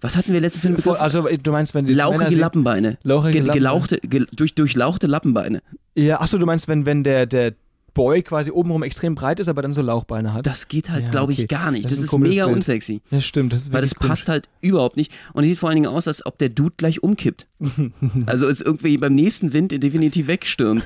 [0.00, 0.76] Was hatten wir letzten Film?
[0.98, 2.96] Also du meinst, wenn die Lauchige sehen- Lappenbeine.
[3.02, 5.60] Lauchige Ge gelauchte, ge durch, durchlauchte Lappenbeine.
[5.94, 7.52] Ja, achso, du meinst, wenn, wenn der, der
[7.92, 10.46] Boy quasi obenrum extrem breit ist, aber dann so Lauchbeine hat.
[10.46, 11.48] Das geht halt, Ja, glaube ich, okay.
[11.48, 11.84] gar nicht.
[11.84, 12.56] Das Das, ist ist mega Bild.
[12.56, 13.02] unsexy.
[13.10, 13.52] ja, stimmt.
[13.52, 15.12] Das ist Weil das wirklich passt halt überhaupt nicht.
[15.34, 17.46] Und es sieht vor allen Dingen aus, als ob der Dude gleich umkippt.
[18.26, 20.82] also ist irgendwie beim nächsten Wind definitiv wegstürmt.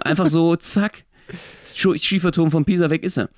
[0.00, 1.04] Einfach so, zack.
[1.74, 3.28] Schieferturm von Pisa, weg ist er.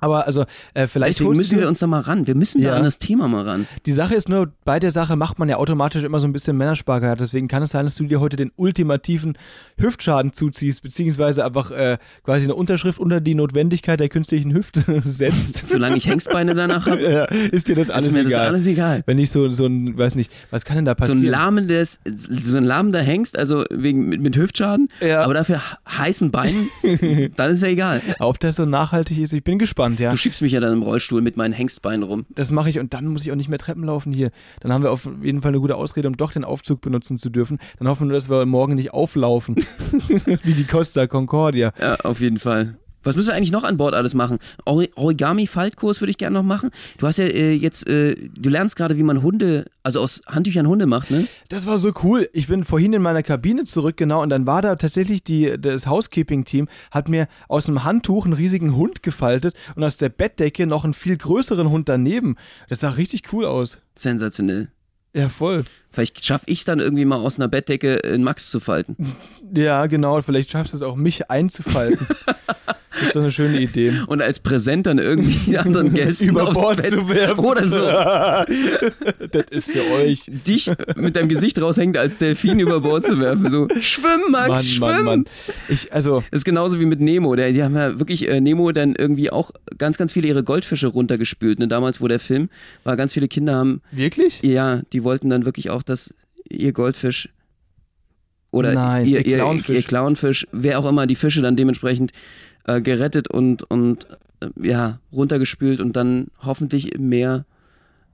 [0.00, 2.26] Aber also, äh, vielleicht Deswegen müssen wir uns da mal ran.
[2.26, 2.70] Wir müssen Ja.
[2.72, 3.66] da an das Thema mal ran.
[3.86, 6.56] Die Sache ist nur, bei der Sache macht man ja automatisch immer so ein bisschen
[6.56, 7.18] Männerspagat.
[7.20, 9.36] Deswegen kann es sein, dass du dir heute den ultimativen
[9.76, 15.66] Hüftschaden zuziehst, beziehungsweise einfach äh, quasi eine Unterschrift unter die Notwendigkeit der künstlichen Hüfte setzt.
[15.66, 18.46] Solange ich Hengstbeine danach habe, ja, ist dir das alles ist mir das egal.
[18.46, 19.02] alles egal.
[19.06, 21.20] Wenn ich so, so ein, weiß nicht, was kann denn da So passieren?
[21.20, 25.22] ein, lahmendes, so ein lahmender Hengst, also wegen, mit, mit Hüftschaden, Ja.
[25.22, 26.68] aber dafür heißen Beinen,
[27.36, 28.00] dann ist ja egal.
[28.20, 30.10] Ob das so nachhaltig ist, ich bin gespannt, ja.
[30.10, 32.26] Du schiebst mich ja dann im Rollstuhl mit meinen Hengstbeinen rum.
[32.30, 34.30] Das mache ich und dann muss ich auch nicht mehr Treppen laufen hier.
[34.60, 37.30] Dann haben wir auf jeden Fall eine gute Ausrede, um doch den Aufzug benutzen zu
[37.30, 37.58] dürfen.
[37.78, 39.56] Dann hoffen wir, dass wir morgen nicht auflaufen.
[40.42, 41.72] Wie die Costa Concordia.
[41.80, 42.76] Ja, auf jeden Fall.
[43.08, 44.38] Was müssen wir eigentlich noch an Bord alles machen?
[44.66, 46.70] Ori- Origami-Faltkurs würde ich gerne noch machen.
[46.98, 50.66] Du hast ja äh, jetzt, äh, du lernst gerade, wie man Hunde, also aus Handtüchern
[50.66, 51.26] Hunde macht, ne?
[51.48, 52.28] Das war so cool.
[52.34, 55.86] Ich bin vorhin in meiner Kabine zurück, genau, und dann war da tatsächlich die, das
[55.86, 60.84] Housekeeping-Team, hat mir aus einem Handtuch einen riesigen Hund gefaltet und aus der Bettdecke noch
[60.84, 62.36] einen viel größeren Hund daneben.
[62.68, 63.78] Das sah richtig cool aus.
[63.94, 64.68] Sensationell.
[65.14, 65.64] Ja, voll.
[65.90, 68.96] Vielleicht schaffe ich es dann irgendwie mal aus einer Bettdecke einen Max zu falten.
[69.54, 70.20] Ja, genau.
[70.20, 72.06] Vielleicht schaffst du es auch, mich einzufalten.
[72.98, 73.92] das ist so eine schöne Idee.
[74.06, 77.44] Und als Präsent dann irgendwie anderen Gästen Über Bord Bett zu werfen.
[77.44, 77.78] oder so.
[79.30, 80.30] das ist für euch.
[80.46, 83.48] Dich mit deinem Gesicht raushängt als Delfin über Bord zu werfen.
[83.48, 84.80] So, schwimm, Max, Mann, schwimm.
[84.80, 85.24] Mann, Mann.
[85.68, 87.34] Ich, also, Das ist genauso wie mit Nemo.
[87.36, 90.88] Der, die haben ja wirklich äh, Nemo dann irgendwie auch ganz, ganz viele ihre Goldfische
[90.88, 91.58] runtergespült.
[91.58, 91.68] Ne?
[91.68, 92.48] Damals, wo der Film
[92.84, 94.42] war, ganz viele Kinder haben, wirklich?
[94.42, 96.14] ja, die wollten dann wirklich auch, dass
[96.48, 97.28] ihr Goldfisch
[98.50, 99.76] oder Nein, ihr ihr, Clownfisch.
[99.76, 102.12] ihr Clownfisch, wer auch immer, die Fische dann dementsprechend
[102.68, 104.06] äh, gerettet und, und
[104.40, 107.44] äh, ja, runtergespült und dann hoffentlich im Meer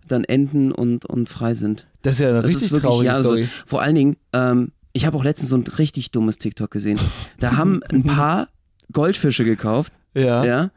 [0.09, 1.87] dann enden und, und frei sind.
[2.03, 3.49] Das ist ja eine Das richtig ist wirklich, traurige ja, also, Story.
[3.67, 6.99] vor allen Dingen, ähm, ich habe auch letztens so ein richtig dummes TikTok gesehen.
[7.41, 8.49] Da haben ein paar
[8.93, 10.45] Goldfische gekauft, Ja.
[10.45, 10.71] ja,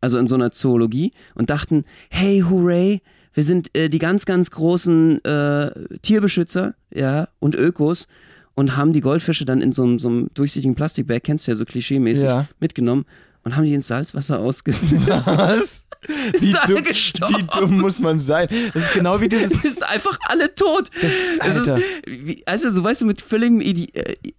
[0.00, 3.00] also in so einer Zoologie und dachten, hey, hooray,
[3.32, 5.70] wir sind äh, die ganz, ganz großen äh,
[6.02, 8.06] Tierbeschützer, ja, und Ökos
[8.54, 11.56] und haben die Goldfische dann in so einem, so einem durchsichtigen Plastikbag, kennst du ja
[11.56, 12.46] so klischeemäßig, Ja.
[12.60, 13.06] mitgenommen
[13.44, 14.92] und haben die ins Salzwasser ausgesetzt.
[15.06, 15.82] Was?
[16.38, 18.48] Wie dumm, wie dumm muss man sein?
[18.74, 19.52] Das ist genau wie dieses.
[19.64, 20.90] Es sind einfach alle tot.
[21.00, 21.72] es ist,
[22.06, 23.86] wie, also so weißt du, mit völligem äh,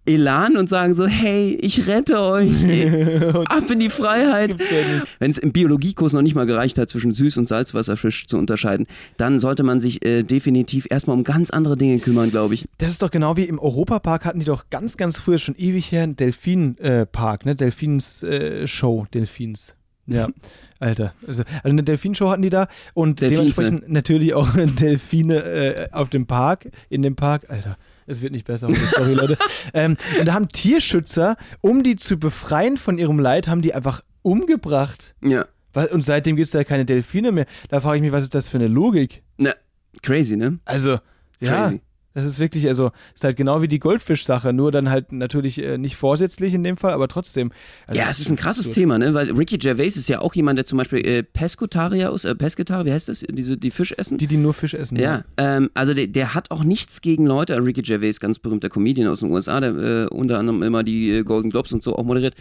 [0.06, 2.64] Elan und sagen so, hey, ich rette euch,
[3.50, 4.52] ab in die Freiheit.
[4.60, 5.04] ja.
[5.20, 8.86] Wenn es im Biologiekurs noch nicht mal gereicht hat, zwischen Süß- und Salzwasserfisch zu unterscheiden,
[9.18, 12.66] dann sollte man sich äh, definitiv erstmal um ganz andere Dinge kümmern, glaube ich.
[12.78, 15.92] Das ist doch genau wie im Europapark hatten die doch ganz, ganz früher, schon ewig
[15.92, 17.56] her, einen Delfin-Park, ne?
[17.56, 19.76] Delfins-Show, Delfins.
[20.08, 20.30] Ja,
[20.80, 21.14] Alter.
[21.28, 23.42] Also, also eine Delfinshow hatten die da und Delfinse.
[23.42, 27.50] dementsprechend natürlich auch Delfine äh, auf dem Park, in dem Park.
[27.50, 29.38] Alter, es wird nicht besser, sorry Leute.
[29.74, 34.02] ähm, und da haben Tierschützer, um die zu befreien von ihrem Leid, haben die einfach
[34.22, 35.16] umgebracht.
[35.24, 35.46] Ja.
[35.92, 37.46] Und seitdem gibt es da keine Delfine mehr.
[37.70, 39.24] Da frage ich mich, was ist das für eine Logik?
[39.38, 39.54] Na,
[40.02, 40.60] crazy, ne?
[40.64, 41.00] Also,
[41.40, 41.82] ja, Crazy.
[42.16, 45.78] Das ist wirklich, also, ist halt genau wie die Goldfisch-Sache, nur dann halt natürlich äh,
[45.78, 47.52] nicht vorsätzlich in dem Fall, aber trotzdem.
[47.88, 48.76] Also ja, es ist ein krasses absurd.
[48.76, 49.14] Thema, ne?
[49.14, 52.86] Weil Ricky Gervais ist ja auch jemand, der zum Beispiel äh, Pescotarier ist, äh, Pescetarier,
[52.86, 53.26] wie heißt das?
[53.30, 54.18] Diese, die Fisch essen?
[54.18, 54.96] Die, die nur Fisch essen.
[54.96, 55.24] Ja, ja.
[55.58, 57.56] Ähm, also der, der, hat auch nichts gegen Leute.
[57.62, 61.24] Ricky Gervais, ganz berühmter Comedian aus den USA, der äh, unter anderem immer die äh,
[61.24, 62.36] Golden Globes und so auch moderiert.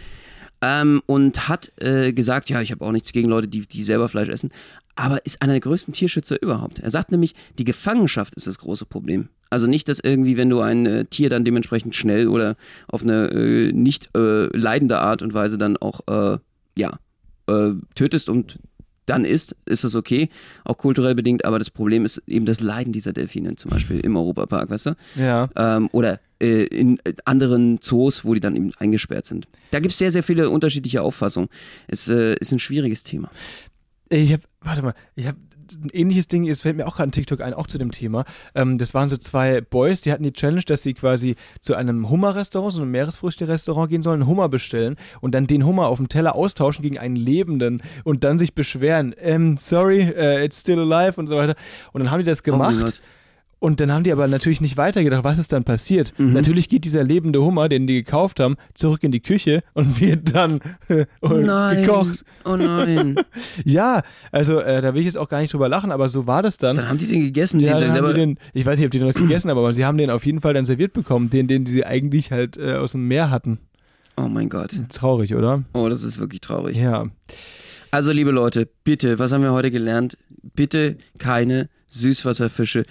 [0.67, 4.09] Ähm, und hat äh, gesagt, ja, ich habe auch nichts gegen Leute, die, die selber
[4.09, 4.49] Fleisch essen,
[4.95, 6.79] aber ist einer der größten Tierschützer überhaupt.
[6.79, 9.29] Er sagt nämlich, die Gefangenschaft ist das große Problem.
[9.51, 12.55] Also nicht, dass irgendwie, wenn du ein äh, Tier dann dementsprechend schnell oder
[12.87, 16.39] auf eine äh, nicht äh, leidende Art und Weise dann auch, äh,
[16.75, 16.97] ja,
[17.45, 18.57] äh, tötest und
[19.05, 20.29] dann isst, ist das okay,
[20.63, 24.15] auch kulturell bedingt, aber das Problem ist eben das Leiden dieser Delfine zum Beispiel im
[24.17, 24.95] Europapark, weißt du?
[25.15, 25.49] Ja.
[25.55, 29.47] Ähm, oder äh, in anderen Zoos, wo die dann eben eingesperrt sind.
[29.71, 31.49] Da gibt es sehr, sehr viele unterschiedliche Auffassungen.
[31.87, 33.29] Es ist ein schwieriges Thema.
[34.09, 35.37] Ich habe, warte mal, ich habe
[35.73, 38.25] ein ähnliches Ding, es fällt mir auch gerade ein TikTok ein, auch zu dem Thema.
[38.53, 42.09] Ähm, das waren so zwei Boys, die hatten die Challenge, dass sie quasi zu einem
[42.09, 46.09] Hummer-Restaurant, so einem Meeresfrüchte-Restaurant gehen sollen, einen Hummer bestellen und dann den Hummer auf dem
[46.09, 51.19] Teller austauschen gegen einen Lebenden und dann sich beschweren, ähm, sorry, uh, it's still alive
[51.19, 51.55] und so weiter.
[51.93, 53.01] Und dann haben die das oh gemacht.
[53.01, 53.14] Oh
[53.65, 56.13] und dann haben die aber natürlich nicht weitergedacht, was ist dann passiert.
[56.19, 56.33] Mhm.
[56.33, 60.35] Natürlich geht dieser lebende Hummer, den die gekauft haben, zurück in die Küche und wird
[60.35, 61.81] dann äh, nein.
[61.81, 62.23] gekocht.
[62.45, 63.15] Oh nein.
[63.65, 66.43] ja, also äh, da will ich jetzt auch gar nicht drüber lachen, aber so war
[66.43, 66.75] das dann.
[66.75, 67.59] Dann haben die den gegessen.
[67.59, 69.83] Ja, den haben den, ich weiß nicht, ob die den noch gegessen haben, aber sie
[69.83, 72.91] haben den auf jeden Fall dann serviert bekommen, den, den sie eigentlich halt äh, aus
[72.91, 73.57] dem Meer hatten.
[74.15, 74.79] Oh mein Gott.
[74.93, 75.63] Traurig, oder?
[75.73, 76.77] Oh, das ist wirklich traurig.
[76.77, 77.07] Ja.
[77.89, 80.19] Also, liebe Leute, bitte, was haben wir heute gelernt?
[80.53, 82.83] Bitte keine Süßwasserfische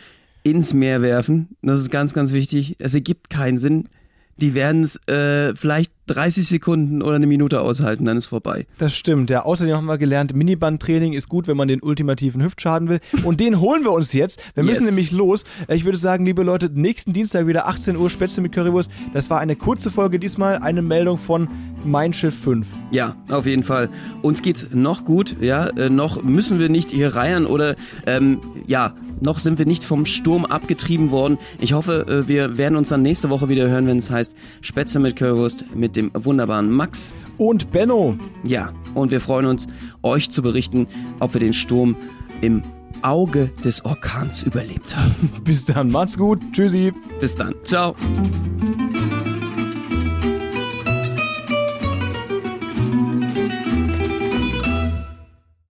[0.44, 1.56] ins Meer werfen.
[1.62, 2.76] Das ist ganz, ganz wichtig.
[2.78, 3.88] Es ergibt keinen Sinn.
[4.36, 8.66] Die werden es äh, vielleicht 30 Sekunden oder eine Minute aushalten, dann ist vorbei.
[8.78, 9.44] Das stimmt, ja.
[9.44, 13.00] Außerdem haben wir gelernt, Minibandtraining ist gut, wenn man den ultimativen Hüftschaden will.
[13.24, 14.40] Und den holen wir uns jetzt.
[14.54, 14.90] Wir müssen yes.
[14.90, 15.44] nämlich los.
[15.68, 18.90] Ich würde sagen, liebe Leute, nächsten Dienstag wieder 18 Uhr Spätzle mit Currywurst.
[19.12, 21.48] Das war eine kurze Folge diesmal, eine Meldung von
[21.84, 22.66] Mein Schiff 5.
[22.90, 23.88] Ja, auf jeden Fall.
[24.22, 25.66] Uns geht's noch gut, ja.
[25.68, 30.06] Äh, noch müssen wir nicht hier reiern oder ähm, ja, noch sind wir nicht vom
[30.06, 31.38] Sturm abgetrieben worden.
[31.60, 35.00] Ich hoffe, äh, wir werden uns dann nächste Woche wieder hören, wenn es heißt Spätzle
[35.00, 35.64] mit Currywurst
[35.94, 37.16] mit dem wunderbaren Max.
[37.38, 38.16] Und Benno.
[38.44, 39.66] Ja, und wir freuen uns,
[40.02, 40.86] euch zu berichten,
[41.20, 41.96] ob wir den Sturm
[42.40, 42.62] im
[43.02, 45.30] Auge des Orkans überlebt haben.
[45.44, 46.40] Bis dann, macht's gut.
[46.52, 46.92] Tschüssi.
[47.20, 47.54] Bis dann.
[47.64, 47.94] Ciao.